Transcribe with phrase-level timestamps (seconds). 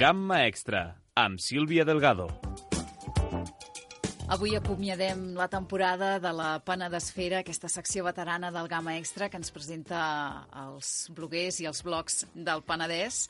[0.00, 2.30] Gamma Extra, amb Sílvia Delgado.
[4.32, 9.52] Avui acomiadem la temporada de la Penedesfera, aquesta secció veterana del Gamma Extra que ens
[9.52, 10.00] presenta
[10.56, 13.26] els bloguers i els blogs del Penedès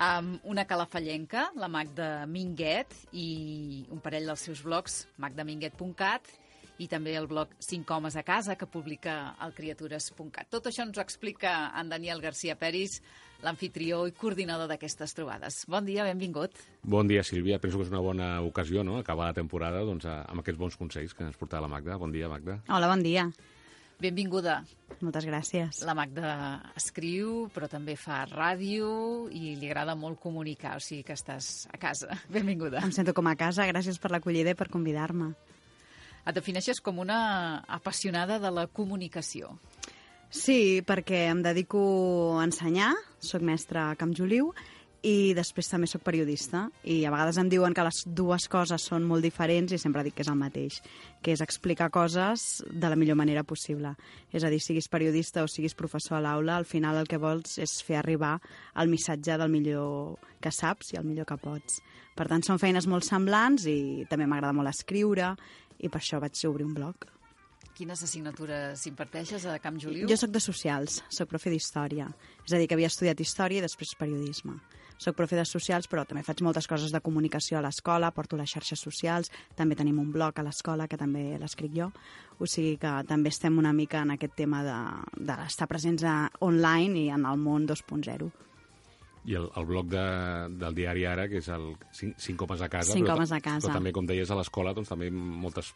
[0.00, 6.32] amb una calafallenca, la Magda Minguet, i un parell dels seus blogs, magdaminguet.cat,
[6.78, 10.48] i també el blog 5 homes a casa, que publica el criatures.cat.
[10.50, 13.00] Tot això ens ho explica en Daniel García Peris,
[13.42, 15.62] l'anfitrió i coordinador d'aquestes trobades.
[15.68, 16.56] Bon dia, benvingut.
[16.82, 17.58] Bon dia, Sílvia.
[17.62, 21.16] Penso que és una bona ocasió, no?, acabar la temporada doncs, amb aquests bons consells
[21.18, 21.98] que ens portava la Magda.
[21.98, 22.62] Bon dia, Magda.
[22.68, 23.28] Hola, bon dia.
[24.02, 24.62] Benvinguda.
[25.02, 25.82] Moltes gràcies.
[25.86, 26.32] La Magda
[26.78, 31.78] escriu, però també fa ràdio i li agrada molt comunicar, o sigui que estàs a
[31.78, 32.18] casa.
[32.36, 32.82] Benvinguda.
[32.82, 35.32] Em sento com a casa, gràcies per l'acollida i per convidar-me.
[36.22, 39.56] Et defineixes com una apassionada de la comunicació.
[40.32, 41.80] Sí, perquè em dedico
[42.38, 44.52] a ensenyar, sóc mestra a Camp Joliu,
[45.02, 49.02] i després també sóc periodista i a vegades em diuen que les dues coses són
[49.02, 50.78] molt diferents i sempre dic que és el mateix,
[51.22, 53.96] que és explicar coses de la millor manera possible.
[54.30, 57.58] És a dir, siguis periodista o siguis professor a l'aula, al final el que vols
[57.58, 58.36] és fer arribar
[58.78, 61.82] el missatge del millor que saps i el millor que pots.
[62.14, 65.32] Per tant, són feines molt semblants i també m'agrada molt escriure
[65.82, 67.08] i per això vaig obrir un blog.
[67.72, 70.06] Quines assignatures imparteixes a Camp Joliu?
[70.10, 72.10] Jo sóc de socials, sóc profe d'història.
[72.44, 74.58] És a dir, que havia estudiat història i després periodisme.
[75.02, 78.52] Soc profe de socials, però també faig moltes coses de comunicació a l'escola, porto les
[78.52, 81.88] xarxes socials, també tenim un blog a l'escola que també l'escric jo,
[82.38, 86.16] o sigui que també estem una mica en aquest tema d'estar de, de presents a,
[86.40, 88.30] online i en el món 2.0.
[89.24, 90.04] I el, el blog de,
[90.58, 92.90] del diari Ara, que és el 5 homes a casa.
[92.90, 93.68] Cinc però, homes a casa.
[93.68, 95.70] Però també, com deies, a l'escola, doncs també moltes,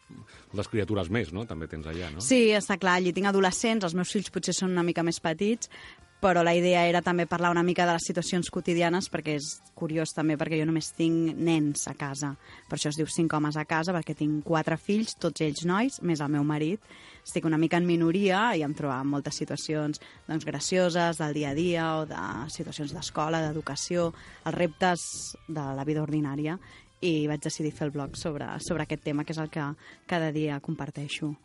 [0.51, 1.45] moltes criatures més, no?
[1.47, 2.23] També tens allà, no?
[2.23, 2.97] Sí, està clar.
[2.99, 5.71] Allí tinc adolescents, els meus fills potser són una mica més petits,
[6.19, 10.15] però la idea era també parlar una mica de les situacions quotidianes perquè és curiós
[10.17, 12.31] també perquè jo només tinc nens a casa.
[12.67, 15.99] Per això es diu cinc homes a casa perquè tinc quatre fills, tots ells nois,
[16.01, 16.81] més el meu marit.
[17.21, 21.57] Estic una mica en minoria i em trobava moltes situacions doncs, gracioses del dia a
[21.57, 24.09] dia o de situacions d'escola, d'educació,
[24.45, 25.05] els reptes
[25.47, 26.57] de la vida ordinària
[27.05, 29.69] i vaig decidir fer el blog sobre, sobre aquest tema, que és el que
[30.09, 31.35] cada dia comparteixo.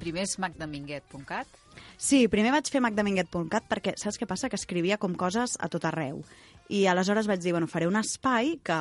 [0.00, 1.60] Primer és magdaminguet.cat.
[1.98, 4.50] Sí, primer vaig fer magdaminguet.cat perquè saps què passa?
[4.50, 6.22] Que escrivia com coses a tot arreu.
[6.72, 8.78] I aleshores vaig dir, bueno, faré un espai que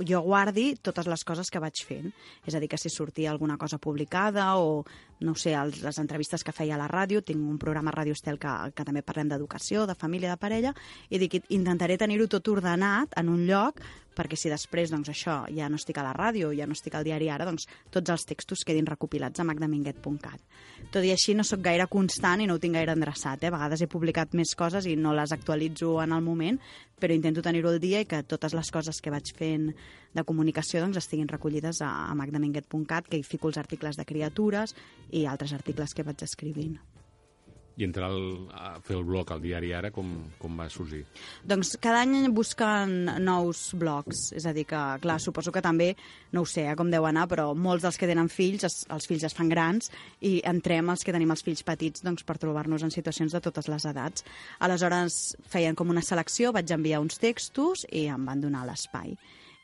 [0.00, 2.12] jo guardi totes les coses que vaig fent.
[2.46, 4.84] És a dir, que si sortia alguna cosa publicada o,
[5.20, 8.16] no sé, els, les entrevistes que feia a la ràdio, tinc un programa a Ràdio
[8.16, 10.74] Estel que, que també parlem d'educació, de família, de parella,
[11.10, 13.82] i dic, intentaré tenir-ho tot ordenat en un lloc
[14.12, 17.06] perquè si després doncs, això ja no estic a la ràdio, ja no estic al
[17.06, 20.42] diari ara, doncs tots els textos quedin recopilats a magdaminguet.cat.
[20.92, 23.42] Tot i així no sóc gaire constant i no ho tinc gaire endreçat.
[23.42, 23.50] Eh?
[23.50, 26.60] A vegades he publicat més coses i no les actualitzo en el moment,
[27.02, 29.72] però intento tenir-ho al dia i que totes les coses que vaig fent
[30.14, 34.76] de comunicació doncs, estiguin recollides a, a magdaminguet.cat, que hi fico els articles de criatures
[35.10, 36.78] i altres articles que vaig escrivint.
[37.80, 40.10] I entrar al, a fer el blog al diari Ara, com,
[40.40, 41.02] com va sorgir?
[41.48, 45.92] Doncs cada any busquen nous blogs, és a dir que, clar, suposo que també,
[46.36, 49.08] no ho sé eh, com deu anar, però molts dels que tenen fills, es, els
[49.08, 52.84] fills es fan grans i entrem els que tenim els fills petits doncs, per trobar-nos
[52.84, 54.26] en situacions de totes les edats.
[54.60, 55.22] Aleshores
[55.52, 59.16] feien com una selecció, vaig enviar uns textos i em van donar l'espai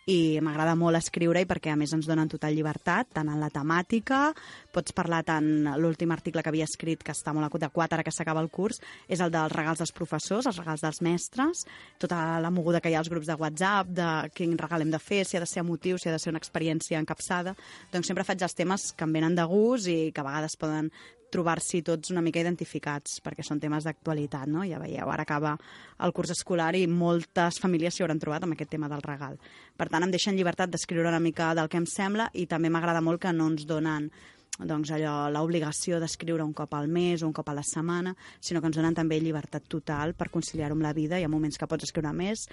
[0.08, 3.50] i m'agrada molt escriure i perquè a més ens donen total llibertat, tant en la
[3.52, 4.30] temàtica,
[4.72, 8.40] pots parlar tant l'últim article que havia escrit, que està molt adequat ara que s'acaba
[8.40, 11.66] el curs, és el dels regals dels professors, els regals dels mestres,
[12.00, 15.02] tota la moguda que hi ha als grups de WhatsApp, de quin regal hem de
[15.02, 17.52] fer, si ha de ser emotiu, si ha de ser una experiència encapçada,
[17.92, 20.88] doncs sempre faig els temes que em venen de gust i que a vegades poden
[21.32, 24.64] trobar-s'hi tots una mica identificats, perquè són temes d'actualitat, no?
[24.68, 25.56] Ja veieu, ara acaba
[26.04, 29.38] el curs escolar i moltes famílies s'hi hauran trobat amb aquest tema del regal.
[29.76, 33.04] Per tant, em deixen llibertat d'escriure una mica del que em sembla i també m'agrada
[33.04, 34.10] molt que no ens donen
[34.58, 38.60] doncs allò, l'obligació d'escriure un cop al mes o un cop a la setmana, sinó
[38.60, 41.18] que ens donen també llibertat total per conciliar-ho amb la vida.
[41.18, 42.48] Hi ha moments que pots escriure més,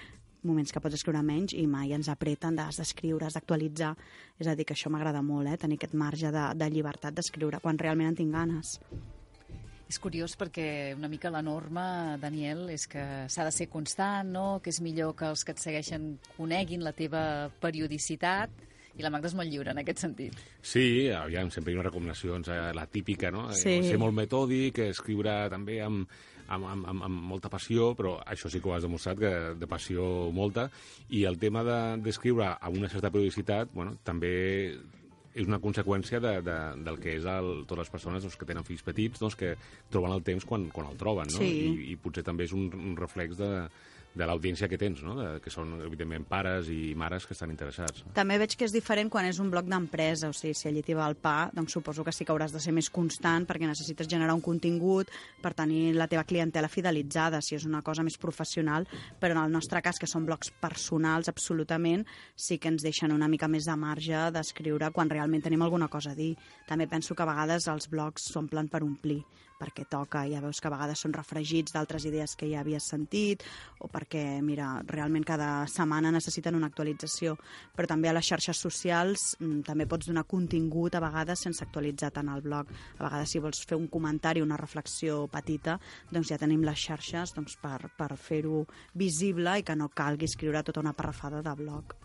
[0.46, 3.96] moments que pots escriure menys i mai ens apreten d'has d'escriure, has d'actualitzar.
[4.40, 5.58] És a dir, que això m'agrada molt, eh?
[5.58, 8.78] tenir aquest marge de, de llibertat d'escriure quan realment en tinc ganes.
[9.86, 14.46] És curiós perquè una mica la norma, Daniel, és que s'ha de ser constant, no?
[14.64, 18.50] que és millor que els que et segueixen coneguin la teva periodicitat,
[18.96, 20.38] i la Magda és molt lliure en aquest sentit.
[20.64, 23.50] Sí, aviam, sempre hi ha unes recomanacions, eh, la típica, no?
[23.52, 23.76] Eh, Sí.
[23.84, 26.08] Ser molt metòdic, escriure també amb,
[26.48, 29.68] amb, amb, amb, amb molta passió, però això sí que ho has demostrat, que de
[29.68, 30.70] passió molta,
[31.10, 34.78] i el tema de- d'escriure de, amb una certa periodicitat, bueno, també
[35.36, 38.64] és una conseqüència de, de, del que és el, totes les persones doncs, que tenen
[38.64, 39.56] fills petits, doncs, que
[39.92, 41.42] troben el temps quan, quan el troben, no?
[41.42, 41.50] Sí.
[41.68, 43.50] I, I potser també és un, un reflex de,
[44.16, 45.18] de l'audiència que tens, no?
[45.44, 48.06] que són, evidentment, pares i mares que estan interessats.
[48.06, 48.14] No?
[48.16, 50.96] També veig que és diferent quan és un bloc d'empresa, o sigui, si allí t'hi
[50.96, 54.10] va el pa, doncs suposo que sí que hauràs de ser més constant perquè necessites
[54.12, 55.12] generar un contingut
[55.44, 58.88] per tenir la teva clientela fidelitzada, si és una cosa més professional,
[59.20, 63.30] però en el nostre cas, que són blocs personals absolutament, sí que ens deixen una
[63.32, 66.34] mica més de marge d'escriure quan realment tenim alguna cosa a dir.
[66.70, 69.24] També penso que a vegades els blocs s'omplen per omplir,
[69.60, 73.44] perquè toca, ja veus que a vegades són refregits d'altres idees que ja havies sentit,
[73.80, 77.36] o perquè, mira, realment cada setmana necessiten una actualització.
[77.76, 82.12] Però també a les xarxes socials mm, també pots donar contingut a vegades sense actualitzar
[82.16, 82.72] tant el blog.
[83.00, 85.80] A vegades si vols fer un comentari, una reflexió petita,
[86.12, 90.64] doncs ja tenim les xarxes doncs, per, per fer-ho visible i que no calgui escriure
[90.64, 91.96] tota una parrafada de blog.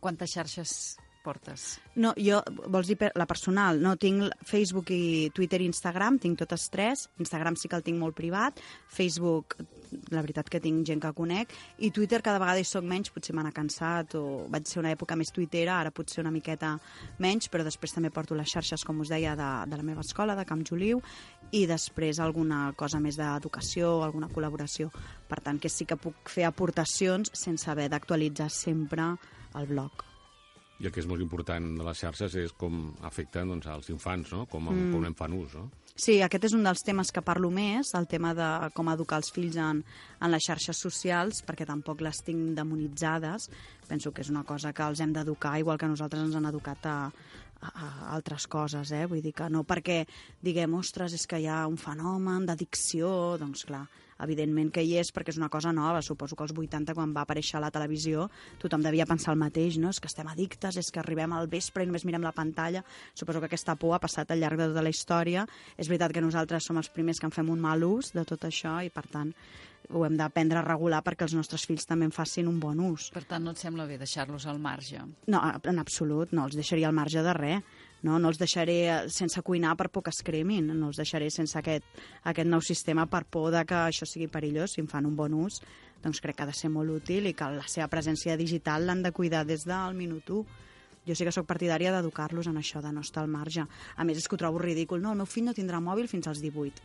[0.00, 0.96] Quantes xarxes
[1.26, 1.66] portes?
[1.98, 2.38] No, jo,
[2.70, 3.80] vols dir la personal?
[3.82, 7.06] No, tinc Facebook i Twitter i Instagram, tinc totes tres.
[7.22, 8.62] Instagram sí que el tinc molt privat.
[8.92, 9.58] Facebook,
[10.14, 11.52] la veritat que tinc gent que conec.
[11.78, 15.16] I Twitter cada vegada hi soc menys, potser m'ha cansat o vaig ser una època
[15.18, 16.76] més twittera, ara potser una miqueta
[17.22, 20.36] menys, però després també porto les xarxes, com us deia, de, de la meva escola,
[20.38, 21.02] de Camp Joliu,
[21.52, 24.90] i després alguna cosa més d'educació, alguna col·laboració.
[25.28, 29.14] Per tant, que sí que puc fer aportacions sense haver d'actualitzar sempre
[29.56, 30.04] el blog.
[30.76, 34.32] I el que és molt important de les xarxes és com afecten doncs, als infants,
[34.34, 34.44] no?
[34.50, 34.92] com, mm.
[34.92, 35.54] com en fan ús.
[35.56, 35.70] No?
[35.96, 39.30] Sí, aquest és un dels temes que parlo més, el tema de com educar els
[39.32, 39.80] fills en,
[40.20, 43.48] en les xarxes socials, perquè tampoc les tinc demonitzades.
[43.88, 46.84] Penso que és una cosa que els hem d'educar, igual que nosaltres ens han educat
[46.92, 46.98] a,
[47.62, 49.06] a, a altres coses, eh?
[49.08, 50.02] Vull dir que no perquè
[50.44, 53.08] diguem, ostres, és que hi ha un fenomen d'addicció,
[53.40, 53.86] doncs clar,
[54.22, 56.02] evidentment que hi és perquè és una cosa nova.
[56.02, 58.28] Suposo que als 80, quan va aparèixer a la televisió,
[58.62, 59.90] tothom devia pensar el mateix, no?
[59.90, 62.84] És que estem addictes, és que arribem al vespre i només mirem la pantalla.
[63.14, 65.46] Suposo que aquesta por ha passat al llarg de tota la història.
[65.76, 68.44] És veritat que nosaltres som els primers que en fem un mal ús de tot
[68.48, 69.32] això i, per tant,
[69.90, 73.10] ho hem d'aprendre a regular perquè els nostres fills també en facin un bon ús.
[73.14, 75.02] Per tant, no et sembla bé deixar-los al marge?
[75.30, 77.75] No, en absolut, no els deixaria al marge de res.
[78.04, 81.30] No, no els deixaré eh, sense cuinar per por que es cremin, no els deixaré
[81.32, 81.86] sense aquest,
[82.24, 84.76] aquest nou sistema per por de que això sigui perillós.
[84.76, 85.62] Si en fan un bon ús,
[86.04, 89.02] doncs crec que ha de ser molt útil i que la seva presència digital l'han
[89.02, 90.64] de cuidar des del minut 1
[91.06, 93.62] jo sí que sóc partidària d'educar-los en això, de no estar al marge.
[93.94, 94.98] A més, és que ho trobo ridícul.
[94.98, 96.82] No, el meu fill no tindrà mòbil fins als 18.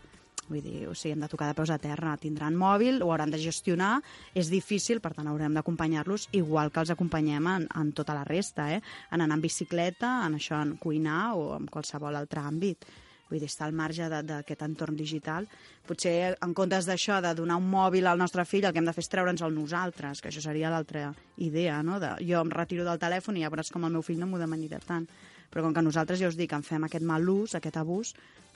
[0.51, 2.17] Vull dir, o sigui, hem de tocar de peus a terra.
[2.19, 3.93] Tindran mòbil, ho hauran de gestionar,
[4.35, 8.67] és difícil, per tant haurem d'acompanyar-los igual que els acompanyem en, en tota la resta,
[8.75, 8.81] eh?
[9.11, 12.83] en anar en bicicleta, en això, en cuinar o en qualsevol altre àmbit.
[13.29, 15.47] Vull dir, estar al marge d'aquest entorn digital.
[15.87, 18.93] Potser, en comptes d'això, de donar un mòbil al nostre fill, el que hem de
[18.97, 21.07] fer és treure'ns el nosaltres, que això seria l'altra
[21.39, 22.01] idea, no?
[22.03, 24.41] De, jo em retiro del telèfon i ja veuràs com el meu fill no m'ho
[24.41, 25.07] demanirà tant.
[25.51, 28.11] Però com que nosaltres, ja us dic, en fem aquest mal ús, aquest abús,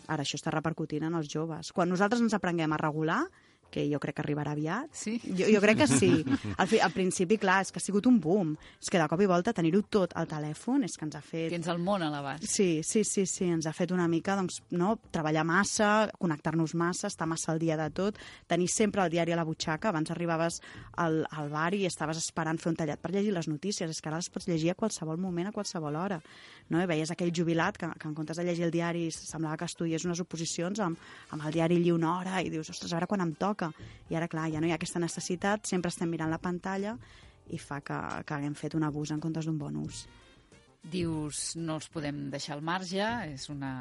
[0.08, 1.72] ara això està repercutint en els joves.
[1.76, 3.24] Quan nosaltres ens aprenguem a regular,
[3.72, 4.92] que jo crec que arribarà aviat.
[4.96, 5.18] Sí?
[5.26, 6.10] Jo, jo crec que sí.
[6.56, 8.54] Al, fi, al principi, clar, és que ha sigut un boom.
[8.82, 11.50] És que de cop i volta tenir-ho tot al telèfon és que ens ha fet...
[11.54, 12.48] Tens el món a l'abast.
[12.50, 15.90] Sí, sí, sí, sí, ens ha fet una mica, doncs, no, treballar massa,
[16.22, 19.92] connectar-nos massa, estar massa al dia de tot, tenir sempre el diari a la butxaca.
[19.92, 20.62] Abans arribaves
[21.02, 23.92] al, al bar i estaves esperant fer un tallat per llegir les notícies.
[23.92, 26.22] És que ara les pots llegir a qualsevol moment, a qualsevol hora.
[26.70, 26.82] No?
[26.82, 30.06] I veies aquell jubilat que, que en comptes de llegir el diari semblava que estudiés
[30.08, 31.00] unes oposicions amb,
[31.36, 33.72] amb el diari allí una hora i dius, ostres, a veure quan em toca toca.
[34.12, 36.98] I ara, clar, ja no hi ha aquesta necessitat, sempre estem mirant la pantalla
[37.50, 40.06] i fa que, que haguem fet un abús en comptes d'un bon ús.
[40.86, 43.02] Dius, no els podem deixar al marge,
[43.34, 43.72] és una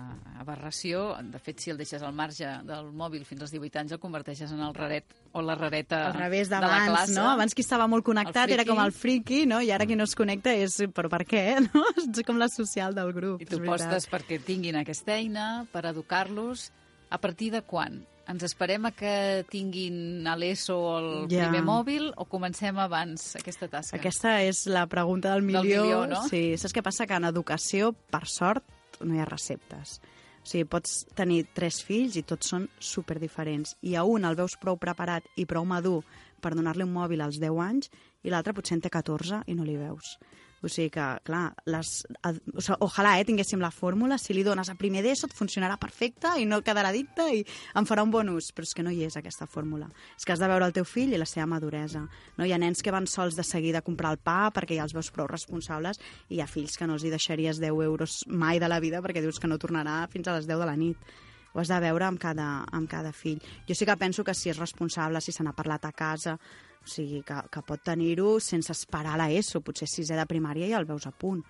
[0.41, 1.03] aberració.
[1.29, 4.55] De fet, si el deixes al marge del mòbil fins als 18 anys, el converteixes
[4.57, 7.13] en el raret o la rareta Al revés de la classe.
[7.19, 7.27] no?
[7.35, 9.61] Abans qui estava molt connectat era com el friki, no?
[9.61, 11.85] I ara qui no es connecta és, però per què, no?
[12.07, 13.45] Ets com la social del grup.
[13.45, 13.85] I tu és veritat.
[13.85, 16.71] postes perquè tinguin aquesta eina, per educar-los.
[17.13, 18.01] A partir de quan?
[18.27, 21.51] Ens esperem a que tinguin a l'ESO el Ja.
[21.51, 23.97] primer mòbil o comencem abans aquesta tasca?
[23.99, 25.83] Aquesta és la pregunta del milió.
[25.85, 26.23] milió, no?
[26.29, 27.07] Sí, saps què passa?
[27.07, 28.65] Que en educació, per sort,
[29.01, 30.01] no hi ha receptes.
[30.43, 33.77] O sigui, pots tenir tres fills i tots són super diferents.
[33.83, 36.03] I a un el veus prou preparat i prou madur
[36.41, 37.91] per donar-li un mòbil als 10 anys
[38.23, 40.19] i l'altre potser en té 14 i no li veus.
[40.65, 41.91] O sigui que, clar, les,
[42.25, 45.77] o sigui, ojalà eh, tinguéssim la fórmula, si li dones a primer d'ESO et funcionarà
[45.81, 47.43] perfecte i no quedarà dicta i
[47.77, 49.91] en farà un bon ús, però és que no hi és aquesta fórmula.
[50.17, 52.07] És que has de veure el teu fill i la seva maduresa.
[52.39, 52.47] No?
[52.47, 54.97] Hi ha nens que van sols de seguida a comprar el pa perquè ja els
[54.97, 58.63] veus prou responsables i hi ha fills que no els hi deixaries 10 euros mai
[58.63, 61.15] de la vida perquè dius que no tornarà fins a les 10 de la nit
[61.55, 63.39] ho has de veure amb cada, amb cada fill.
[63.69, 66.89] Jo sí que penso que si és responsable, si se n'ha parlat a casa, o
[66.91, 70.89] sigui, que, que pot tenir-ho sense esperar a l'ESO, potser sisè de primària ja el
[70.89, 71.45] veus a punt.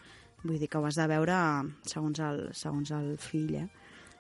[0.45, 1.39] Vull dir que ho has de veure
[1.89, 3.67] segons el, segons el fill, eh?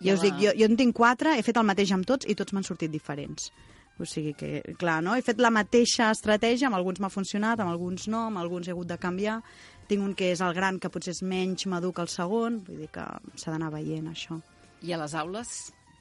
[0.00, 2.34] Jo us dic, jo, jo en tinc quatre, he fet el mateix amb tots i
[2.34, 3.52] tots m'han sortit diferents.
[4.00, 5.14] O sigui que, clar, no?
[5.14, 8.74] He fet la mateixa estratègia, amb alguns m'ha funcionat, amb alguns no, amb alguns he
[8.74, 9.38] hagut de canviar.
[9.86, 12.82] Tinc un que és el gran, que potser és menys madur que el segon, vull
[12.82, 14.40] dir que s'ha d'anar veient això.
[14.84, 15.50] I a les aules,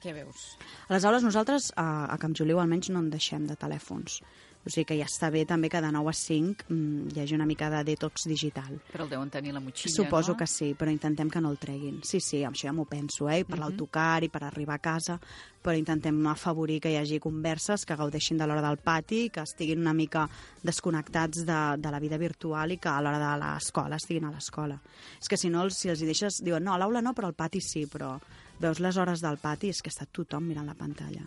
[0.04, 0.48] què veus?
[0.88, 4.20] A les aules nosaltres, a, a Camp Juliu almenys, no en deixem de telèfons.
[4.64, 7.36] O sigui que ja està bé també que de 9 a 5 mm, hi hagi
[7.36, 8.78] una mica de detox digital.
[8.88, 10.38] Però el deuen tenir la motxilla, Suposo no?
[10.40, 11.98] que sí, però intentem que no el treguin.
[12.04, 13.42] Sí, sí, amb això ja m'ho penso, eh?
[13.42, 15.18] I per l'autocar i per arribar a casa,
[15.64, 19.84] però intentem afavorir que hi hagi converses que gaudeixin de l'hora del pati, que estiguin
[19.84, 20.24] una mica
[20.64, 24.80] desconnectats de, de la vida virtual i que a l'hora de l'escola estiguin a l'escola.
[25.20, 26.40] És que si no, si els hi deixes...
[26.44, 28.16] Diuen, no, a l'aula no, però al pati sí, però
[28.60, 31.24] veus les hores del pati, és que està tothom mirant la pantalla.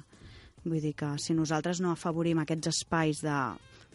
[0.64, 3.38] Vull dir que si nosaltres no afavorim aquests espais de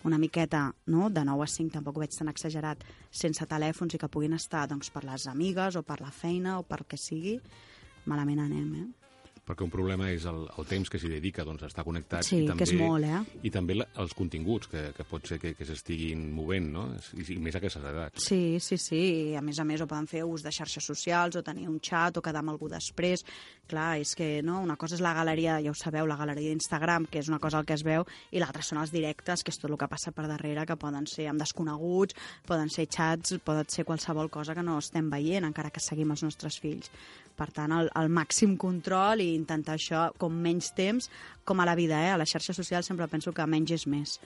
[0.04, 1.10] una miqueta, no?
[1.10, 4.64] de 9 a 5, tampoc ho veig tan exagerat, sense telèfons i que puguin estar
[4.70, 7.38] doncs, per les amigues o per la feina o per que sigui,
[8.06, 9.01] malament anem, eh?
[9.42, 12.22] Perquè un problema és el, el temps que s'hi dedica doncs, a estar connectat.
[12.22, 13.40] Sí, i que també, és molt, eh?
[13.48, 16.84] I també la, els continguts que, que pot ser que, que s'estiguin movent, no?
[17.18, 18.22] I, i més a aquestes edats.
[18.22, 19.00] Sí, sí, sí.
[19.32, 21.80] I a més a més, o poden fer ús de xarxes socials, o tenir un
[21.82, 23.26] xat, o quedar amb algú després.
[23.66, 27.08] Clar, és que no, una cosa és la galeria, ja ho sabeu, la galeria d'Instagram,
[27.10, 29.58] que és una cosa el que es veu, i l'altra són els directes, que és
[29.58, 32.14] tot el que passa per darrere, que poden ser amb desconeguts,
[32.46, 36.22] poden ser xats, poden ser qualsevol cosa que no estem veient, encara que seguim els
[36.22, 36.92] nostres fills.
[37.32, 41.10] Per tant, el, el màxim control i intentar això com menys temps,
[41.44, 42.10] com a la vida, eh?
[42.12, 44.18] A les xarxes socials sempre penso que menys és més.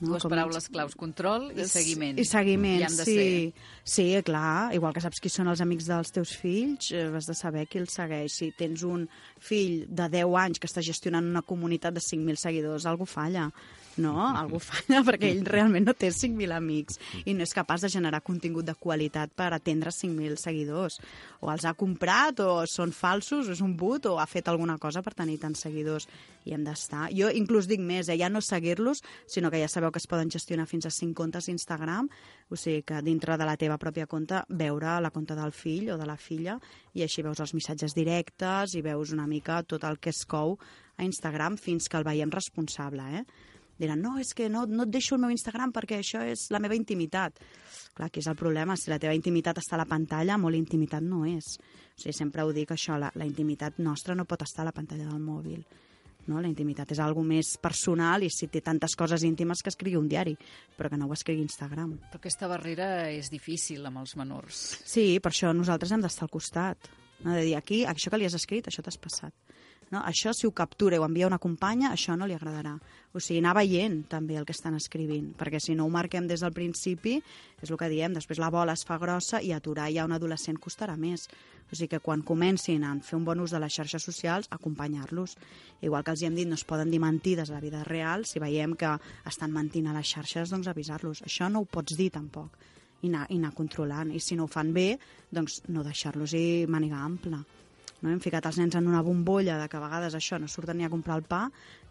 [0.00, 2.18] Dues Com paraules menys- claus, control i seguiment.
[2.20, 3.04] i seguiment, I sí.
[3.04, 3.52] ser.
[3.82, 4.72] Sí, clar.
[4.74, 7.78] Igual que saps qui són els amics dels teus fills, eh, has de saber qui
[7.78, 8.30] els segueix.
[8.32, 9.08] Si tens un
[9.40, 13.50] fill de 10 anys que està gestionant una comunitat de 5.000 seguidors, algú falla.
[13.98, 17.90] No, algú falla perquè ell realment no té 5.000 amics i no és capaç de
[17.96, 21.00] generar contingut de qualitat per atendre 5.000 seguidors.
[21.42, 24.78] O els ha comprat, o són falsos, o és un but, o ha fet alguna
[24.78, 26.08] cosa per tenir tants seguidors.
[26.46, 27.08] I hem d'estar...
[27.12, 28.16] Jo inclús dic més, eh?
[28.20, 31.50] ja no seguir-los, sinó que ja sabeu que es poden gestionar fins a 5 comptes
[31.50, 32.08] Instagram,
[32.48, 35.98] o sigui que dintre de la teva pròpia compte veure la compte del fill o
[36.00, 36.56] de la filla
[36.94, 40.56] i així veus els missatges directes i veus una mica tot el que es cou
[40.98, 43.24] a Instagram fins que el veiem responsable, eh?
[43.78, 46.58] Diran, no, és que no, no et deixo el meu Instagram perquè això és la
[46.62, 47.38] meva intimitat.
[47.94, 48.76] Clar, aquí és el problema.
[48.76, 51.56] Si la teva intimitat està a la pantalla, molt intimitat no és.
[51.58, 54.74] O sigui, sempre ho dic, això, la, la intimitat nostra no pot estar a la
[54.74, 55.62] pantalla del mòbil.
[56.28, 56.42] No?
[56.42, 60.10] La intimitat és algo més personal i si té tantes coses íntimes que escrigui un
[60.10, 60.34] diari,
[60.76, 61.94] però que no ho escrigui Instagram.
[62.10, 64.62] Però aquesta barrera és difícil amb els menors.
[64.84, 66.90] Sí, per això nosaltres hem d'estar al costat.
[67.24, 67.32] No?
[67.32, 69.34] De dir, aquí, això que li has escrit, això t'has passat.
[69.90, 70.02] No?
[70.04, 72.74] Això, si ho captura i ho envia una companya, això no li agradarà.
[73.16, 76.44] O sigui, anar veient també el que estan escrivint, perquè si no ho marquem des
[76.44, 77.16] del principi,
[77.62, 80.60] és el que diem, després la bola es fa grossa i aturar ja un adolescent
[80.60, 81.28] costarà més.
[81.68, 85.36] O sigui que quan comencin a fer un bon ús de les xarxes socials, acompanyar-los.
[85.80, 88.24] Igual que els hi hem dit, no es poden dir mentides a la vida real,
[88.24, 88.94] si veiem que
[89.28, 91.24] estan mentint a les xarxes, doncs avisar-los.
[91.24, 92.56] Això no ho pots dir tampoc
[93.02, 94.12] i anar, i anar controlant.
[94.12, 94.90] I si no ho fan bé,
[95.30, 97.42] doncs no deixar-los i manigar ample.
[98.02, 98.12] No?
[98.12, 100.86] Hem ficat els nens en una bombolla de que a vegades això no surten ni
[100.86, 101.46] a comprar el pa,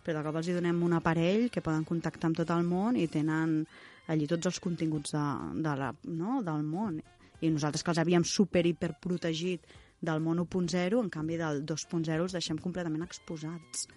[0.06, 2.96] però de cop els hi donem un aparell que poden contactar amb tot el món
[2.96, 3.60] i tenen
[4.08, 5.26] allí tots els continguts de,
[5.66, 6.42] de la, no?
[6.44, 7.02] del món.
[7.42, 9.68] I nosaltres que els havíem super hiper protegit
[10.02, 13.88] del món 1.0, en canvi del 2.0 els deixem completament exposats.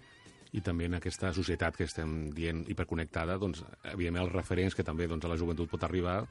[0.51, 3.63] I també en aquesta societat que estem dient hiperconnectada, doncs,
[3.93, 6.25] evidentment els referents que també doncs, a la joventut pot arribar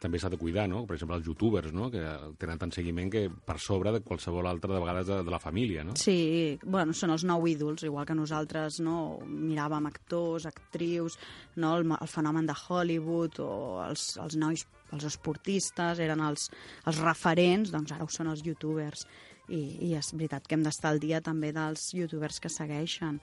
[0.00, 0.86] també s'ha de cuidar, no?
[0.88, 1.90] Per exemple, els youtubers, no?
[1.92, 2.00] Que
[2.40, 5.84] tenen tant seguiment que per sobre de qualsevol altre, de vegades, de, de la família,
[5.84, 5.96] no?
[6.00, 11.18] Sí, bueno, són els nou ídols, igual que nosaltres no miràvem actors, actrius,
[11.60, 11.74] no?
[11.76, 13.50] el, el fenomen de Hollywood o
[13.84, 14.64] els, els nois,
[14.96, 16.48] els esportistes, eren els,
[16.88, 19.04] els referents, doncs ara ho són els youtubers.
[19.50, 23.20] I, I és veritat que hem d'estar al dia també dels youtubers que segueixen.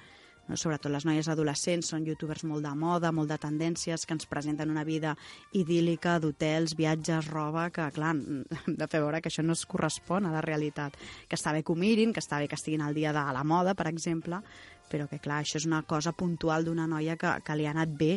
[0.55, 4.71] Sobretot les noies adolescents són youtubers molt de moda, molt de tendències, que ens presenten
[4.71, 5.17] una vida
[5.51, 10.25] idíl·lica d'hotels, viatges, roba, que, clar, hem de fer veure que això no es correspon
[10.25, 10.95] a la realitat.
[11.27, 13.43] Que està bé que ho mirin, que està bé que estiguin al dia de la
[13.43, 14.39] moda, per exemple,
[14.87, 17.91] però que, clar, això és una cosa puntual d'una noia que, que li ha anat
[17.99, 18.15] bé,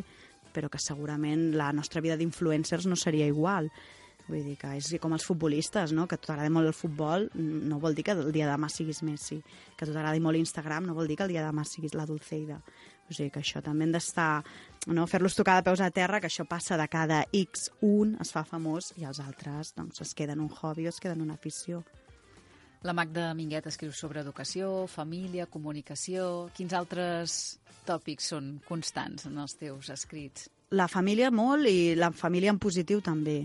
[0.55, 3.71] però que segurament la nostra vida d'influencers no seria igual.
[4.31, 6.07] Vull dir que és com els futbolistes, no?
[6.07, 9.03] que a tu molt el futbol, no vol dir que el dia de demà siguis
[9.03, 9.43] Messi.
[9.77, 11.95] Que a tu t'agradi molt Instagram no vol dir que el dia de demà siguis
[11.95, 12.61] la Dulceida.
[13.11, 14.45] O sigui que això també hem d'estar,
[14.87, 15.07] no?
[15.11, 18.45] fer-los tocar de peus a terra, que això passa de cada X, un es fa
[18.47, 21.83] famós i els altres doncs, es queden un hobby o es queden una afició.
[22.87, 26.49] La Magda Minguet escriu sobre educació, família, comunicació...
[26.57, 27.35] Quins altres
[27.85, 30.47] tòpics són constants en els teus escrits?
[30.73, 33.43] La família molt i la família en positiu també.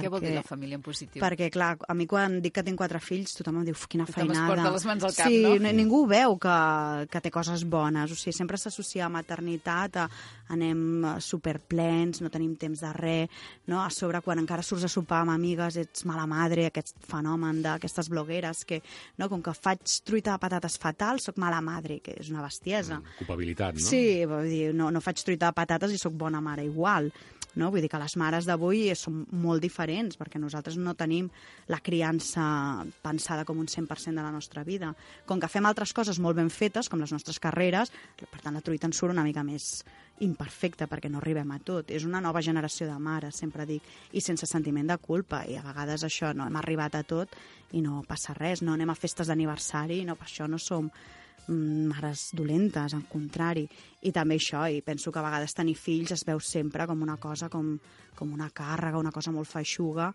[0.00, 1.20] Què vol dir la família en positiu?
[1.20, 4.06] Perquè, clar, a mi quan dic que tinc quatre fills, tothom em diu, "Uf, quina
[4.06, 4.48] Tothom es feinada.
[4.54, 5.54] porta les mans al cap, sí, no?
[5.58, 8.10] ni- ningú veu que, que té coses bones.
[8.10, 10.08] O sigui, sempre s'associa a maternitat, a
[10.48, 13.28] anem superplens, no tenim temps de res,
[13.66, 13.82] no?
[13.82, 18.08] A sobre, quan encara surts a sopar amb amigues, ets mala madre, aquest fenomen d'aquestes
[18.12, 18.82] blogueres que,
[19.18, 19.28] no?
[19.28, 23.00] com que faig truita de patates fatal, sóc mala madre, que és una bestiesa.
[23.18, 23.80] Culpabilitat, no?
[23.80, 27.12] Sí, vull dir, no, no faig truita de patates i sóc bona mare igual.
[27.58, 27.70] No?
[27.70, 31.28] Vull dir que les mares d'avui són molt diferents, perquè nosaltres no tenim
[31.68, 32.44] la criança
[33.04, 34.94] pensada com un 100% de la nostra vida.
[35.26, 37.92] Com que fem altres coses molt ben fetes, com les nostres carreres,
[38.22, 39.82] per tant la truita ens surt una mica més
[40.22, 41.90] imperfecta perquè no arribem a tot.
[41.90, 45.42] És una nova generació de mares, sempre dic, i sense sentiment de culpa.
[45.48, 47.34] I a vegades això, no hem arribat a tot
[47.72, 48.62] i no passa res.
[48.62, 50.90] No anem a festes d'aniversari, no, per això no som
[51.48, 53.66] mares dolentes, al contrari.
[54.02, 57.18] I també això, i penso que a vegades tenir fills es veu sempre com una
[57.22, 57.74] cosa, com,
[58.14, 60.12] com una càrrega, una cosa molt feixuga,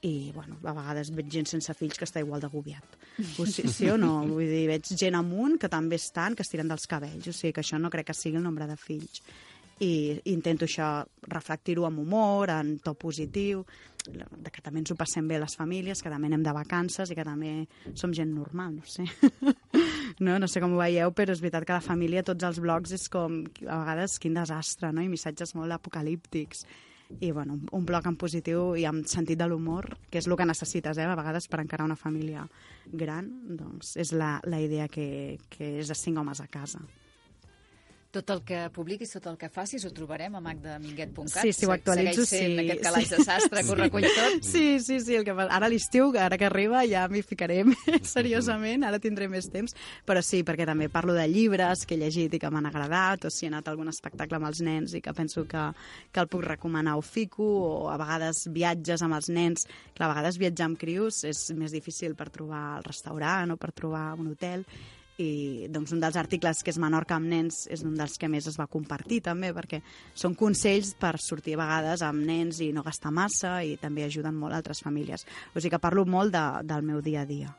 [0.00, 2.96] i bueno, a vegades veig gent sense fills que està igual d'agobiat.
[3.42, 4.20] O sí, sí o no?
[4.28, 7.26] Vull dir, veig gent amunt que també estan, que es tiren dels cabells.
[7.26, 9.22] O sigui que això no crec que sigui el nombre de fills.
[9.82, 10.88] I intento això
[11.26, 13.64] reflectir-ho amb humor, en to positiu,
[14.06, 17.18] de que també ens ho passem bé les famílies, que també anem de vacances i
[17.18, 17.52] que també
[17.98, 19.06] som gent normal, no sé.
[20.20, 22.92] no, no sé com ho veieu, però és veritat que la família, tots els blogs,
[22.96, 25.04] és com, a vegades, quin desastre, no?
[25.04, 26.64] I missatges molt apocalíptics.
[27.20, 30.46] I, bueno, un, blog en positiu i amb sentit de l'humor, que és el que
[30.48, 31.08] necessites, eh?
[31.08, 32.44] A vegades, per encarar una família
[32.92, 36.82] gran, doncs és la, la idea que, que és de cinc homes a casa.
[38.08, 41.42] Tot el que publiquis, tot el que facis, ho trobarem a magdaminguet.cat.
[41.42, 42.62] Sí, si ho actualitzo, Segueix sent sí.
[42.62, 44.46] aquest calaix de sastre que ho recull tot.
[44.48, 45.44] Sí, sí, sí, el que fa...
[45.52, 47.58] ara l'estiu, ara que arriba, ja m'hi ficaré
[48.14, 49.76] seriosament, ara tindré més temps,
[50.08, 53.34] però sí, perquè també parlo de llibres que he llegit i que m'han agradat, o
[53.34, 55.68] si he anat a algun espectacle amb els nens i que penso que,
[56.08, 60.14] que el puc recomanar, ho fico, o a vegades viatges amb els nens, que a
[60.14, 64.32] vegades viatjar amb crios és més difícil per trobar el restaurant o per trobar un
[64.32, 64.64] hotel,
[65.18, 68.46] i doncs, un dels articles que és Menorca amb nens és un dels que més
[68.46, 69.80] es va compartir també perquè
[70.14, 74.36] són consells per sortir a vegades amb nens i no gastar massa i també ajuden
[74.38, 75.26] molt altres famílies.
[75.54, 77.50] O sigui que parlo molt de, del meu dia a dia.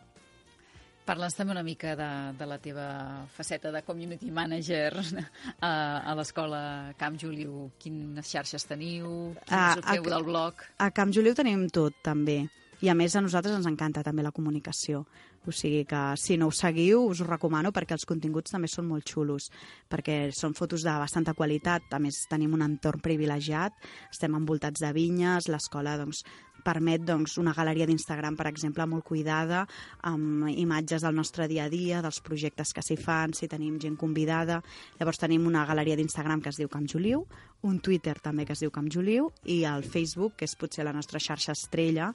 [1.09, 2.85] Parla'ns també una mica de, de la teva
[3.33, 4.93] faceta de community manager
[5.59, 5.71] a,
[6.05, 7.71] a l'escola Camp Juliu.
[7.81, 9.33] Quines xarxes teniu?
[9.41, 10.61] Quins Ah, ho feu a- del blog?
[10.77, 12.43] A Camp Juliu tenim tot, també.
[12.79, 15.03] I a més a nosaltres ens encanta també la comunicació.
[15.47, 18.87] O sigui que si no ho seguiu us ho recomano perquè els continguts també són
[18.87, 19.49] molt xulos,
[19.89, 23.75] perquè són fotos de bastanta qualitat, a més tenim un entorn privilegiat,
[24.11, 26.23] estem envoltats de vinyes, l'escola doncs,
[26.63, 29.65] permet doncs, una galeria d'Instagram, per exemple, molt cuidada,
[30.07, 33.95] amb imatges del nostre dia a dia, dels projectes que s'hi fan, si tenim gent
[33.99, 34.59] convidada.
[34.99, 37.25] Llavors tenim una galeria d'Instagram que es diu Camp Juliu,
[37.63, 40.95] un Twitter també que es diu Camp Juliu, i el Facebook, que és potser la
[40.95, 42.13] nostra xarxa estrella,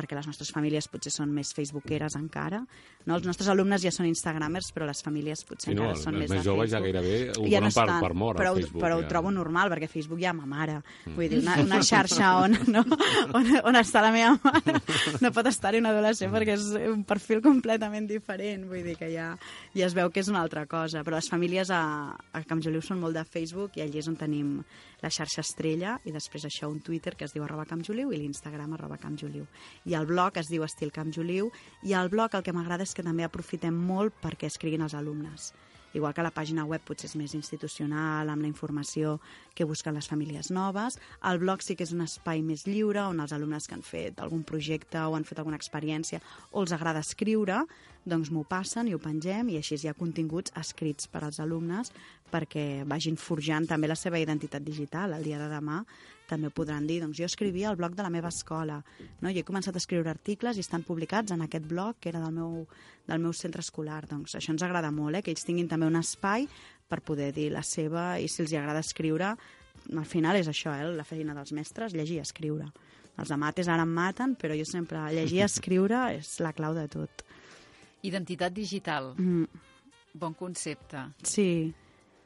[0.00, 2.64] perquè les nostres famílies potser són més facebookeres encara.
[3.06, 3.14] No?
[3.16, 6.14] Els nostres alumnes ja són instagramers, però les famílies potser Sí, no, encara els- són
[6.16, 8.56] els més, més de joves ja gairebé ho Ja donen per- per mort, però, ho-
[8.60, 9.08] Facebook, Però ho ja.
[9.08, 10.80] trobo normal, perquè Facebook ja ma mare.
[11.06, 12.84] Vull dir, una, una xarxa on, no?
[13.34, 14.80] on, on està la meva mare
[15.20, 18.66] no pot estar-hi un adolescent perquè és un perfil completament diferent.
[18.70, 19.36] Vull dir que ja,
[19.74, 21.02] ja es veu que és una altra cosa.
[21.04, 21.82] Però les famílies a,
[22.32, 24.62] a Camp Juliu són molt de Facebook i allí és on tenim
[25.02, 28.20] la xarxa estrella i després això un Twitter que es diu arroba Camp Juliu i
[28.20, 29.46] l'Instagram arroba Camp Juliu.
[29.86, 31.50] I el blog es diu Estil Camp Juliu
[31.82, 35.52] i al blog el que m'agrada és que també aprofitem molt perquè escriguin els alumnes.
[35.92, 39.16] Igual que la pàgina web potser és més institucional, amb la informació
[39.58, 43.18] que busquen les famílies noves, el blog sí que és un espai més lliure on
[43.18, 47.02] els alumnes que han fet algun projecte o han fet alguna experiència o els agrada
[47.02, 47.64] escriure,
[48.10, 51.92] doncs m'ho passen i ho pengem i així hi ha continguts escrits per als alumnes
[52.30, 55.14] perquè vagin forjant també la seva identitat digital.
[55.16, 55.80] El dia de demà
[56.30, 58.78] també podran dir, doncs jo escrivia al blog de la meva escola,
[59.20, 59.30] no?
[59.30, 62.36] jo he començat a escriure articles i estan publicats en aquest blog que era del
[62.36, 62.66] meu,
[63.08, 64.04] del meu centre escolar.
[64.10, 65.24] Doncs això ens agrada molt, eh?
[65.26, 66.46] que ells tinguin també un espai
[66.90, 69.34] per poder dir la seva i si els agrada escriure,
[69.90, 70.86] al final és això, eh?
[70.94, 72.70] la feina dels mestres, llegir i escriure.
[73.20, 76.76] Els de mates ara em maten, però jo sempre llegir i escriure és la clau
[76.78, 77.24] de tot.
[78.02, 79.44] Identitat digital, Mm,
[80.14, 80.96] bon concepte.
[81.22, 81.74] sí,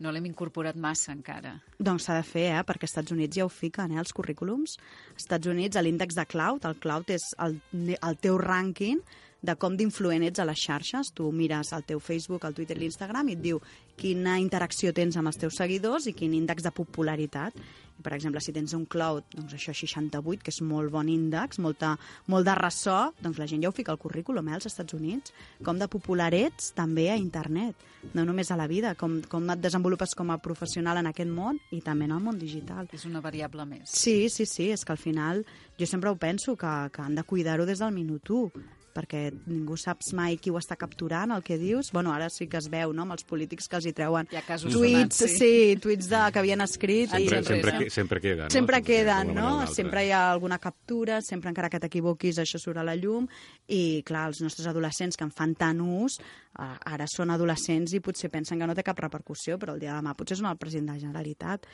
[0.00, 1.62] No l'hem incorporat massa encara.
[1.78, 2.62] Doncs s'ha de fer, eh?
[2.66, 3.98] perquè als Estats Units ja ho fiquen, eh?
[4.02, 4.76] els currículums.
[5.14, 7.60] Als Estats Units, a l'índex de cloud, el cloud és el,
[8.02, 8.98] el teu rànquing
[9.40, 11.12] de com d'influent ets a les xarxes.
[11.14, 13.60] Tu mires el teu Facebook, el Twitter i l'Instagram i et diu
[13.96, 17.54] quina interacció tens amb els teus seguidors i quin índex de popularitat.
[18.02, 21.94] Per exemple, si tens un cloud, doncs això 68, que és molt bon índex, molta,
[22.32, 25.34] molt de ressò, doncs la gent ja ho fica al currículum eh, als Estats Units.
[25.64, 29.62] Com de popular ets també a internet, no només a la vida, com, com et
[29.62, 32.90] desenvolupes com a professional en aquest món i també en el món digital.
[32.92, 33.94] És una variable més.
[33.94, 35.44] Sí, sí, sí, és que al final
[35.78, 39.76] jo sempre ho penso, que, que han de cuidar-ho des del minut 1 perquè ningú
[39.80, 41.90] saps mai qui ho està capturant, el que dius.
[41.92, 44.42] Bueno, ara sí que es veu, no?, amb els polítics que els hi treuen Hi
[44.46, 45.38] tuits, sonats, sí.
[45.38, 45.52] sí,
[45.82, 47.10] tuits de, que havien escrit.
[47.10, 48.54] Sempre, i, sempre, que, sempre queda, no?
[48.54, 49.50] sempre queden, no?
[49.70, 53.28] Sempre hi ha alguna captura, sempre encara que t'equivoquis això surt a la llum
[53.68, 58.02] i clar, els nostres adolescents que en fan tant ús, eh, ara són adolescents i
[58.04, 60.60] potser pensen que no té cap repercussió, però el dia de demà potser són el
[60.60, 61.68] president de la Generalitat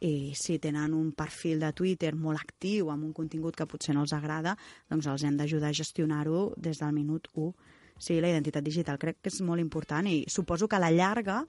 [0.00, 4.04] i si tenen un perfil de Twitter molt actiu amb un contingut que potser no
[4.04, 4.56] els agrada,
[4.90, 7.52] doncs els hem d'ajudar a gestionar-ho des del minut 1.
[7.98, 11.44] Sí, la identitat digital crec que és molt important i suposo que a la llarga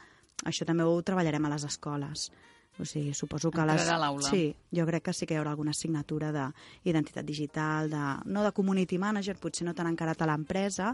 [0.46, 2.30] això també ho treballarem a les escoles.
[2.78, 3.82] O sigui, suposo que les...
[3.82, 4.28] Entrarà a l'aula.
[4.30, 8.52] Sí, jo crec que sí que hi haurà alguna assignatura d'identitat digital, de, no de
[8.54, 10.92] community manager, potser no tan encarat a l'empresa,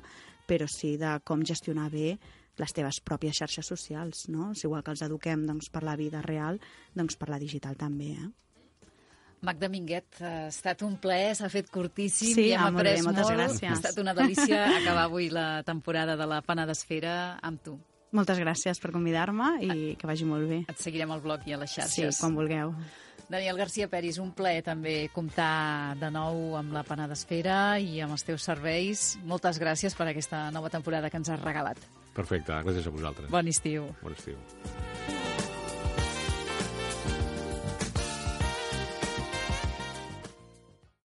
[0.48, 2.16] però sí de com gestionar bé
[2.62, 4.52] les teves pròpies xarxes socials, no?
[4.54, 6.60] És igual que els eduquem doncs, per la vida real,
[6.94, 8.30] doncs per la digital també, eh?
[9.44, 12.94] Magda Minguet, ha estat un plaer, s'ha fet curtíssim, Sí, i hem ah, molt bé,
[12.96, 13.34] après molt.
[13.36, 13.70] gràcies.
[13.70, 17.74] Ha estat una delícia acabar avui la temporada de la Pana d'Esfera amb tu.
[18.16, 20.62] Moltes gràcies per convidar-me i que vagi molt bé.
[20.70, 22.20] Et seguirem al blog i a les Sí, xarxes.
[22.22, 22.72] quan vulgueu.
[23.28, 28.14] Daniel García Peris, un plaer també comptar de nou amb la Pana d'Esfera i amb
[28.14, 29.18] els teus serveis.
[29.26, 31.78] Moltes gràcies per aquesta nova temporada que ens has regalat.
[32.14, 33.32] Perfecte, gràcies a vosaltres.
[33.34, 33.90] Bon estiu.
[34.04, 34.38] Bon estiu.